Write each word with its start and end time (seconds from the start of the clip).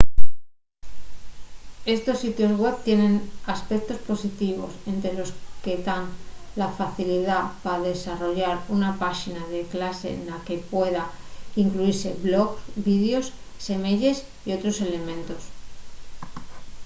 estos 1.95 2.17
sitios 2.23 2.53
web 2.63 2.75
tienen 2.87 3.13
aspectos 3.55 3.99
positivos 4.09 4.71
ente 4.91 5.09
los 5.19 5.29
que 5.63 5.75
tán 5.87 6.03
la 6.61 6.69
facilidá 6.79 7.39
pa 7.63 7.73
desarrollar 7.91 8.57
una 8.75 8.91
páxina 9.03 9.41
de 9.53 9.61
clase 9.73 10.09
na 10.27 10.37
que 10.45 10.65
puedan 10.71 11.09
incluise 11.63 12.09
blogs 12.27 12.59
vídeos 12.89 13.25
semeyes 13.67 14.17
y 14.47 14.49
otros 14.57 14.75
elementos 14.87 15.41